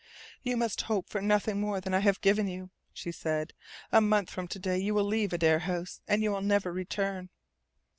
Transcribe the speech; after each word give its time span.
"You 0.41 0.57
must 0.57 0.81
hope 0.89 1.11
for 1.11 1.21
nothing 1.21 1.61
more 1.61 1.79
than 1.79 1.93
I 1.93 1.99
have 1.99 2.21
given 2.21 2.47
you," 2.47 2.71
she 2.91 3.11
said. 3.11 3.53
"A 3.91 4.01
month 4.01 4.31
from 4.31 4.47
to 4.47 4.57
day 4.57 4.79
you 4.79 4.95
will 4.95 5.03
leave 5.03 5.31
Adare 5.31 5.59
House, 5.61 6.01
and 6.07 6.23
will 6.23 6.41
never 6.41 6.73
return." 6.73 7.29